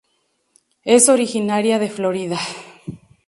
[0.83, 2.39] Es originaria de Florida.